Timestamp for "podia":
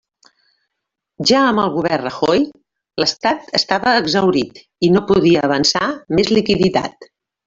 5.13-5.45